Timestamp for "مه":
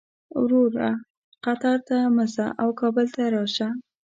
2.15-2.25